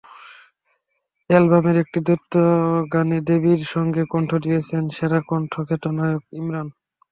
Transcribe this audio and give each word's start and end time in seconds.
অ্যালবামের 1.29 1.77
একটি 1.83 1.99
দ্বৈত 2.05 2.33
গানে 2.93 3.17
বেবীর 3.27 3.61
সঙ্গে 3.73 4.01
কণ্ঠ 4.11 4.31
দিয়েছেন 4.45 4.83
সেরাকণ্ঠখ্যাত 4.95 5.83
গায়ক 5.97 6.23
ইমরান। 6.39 6.67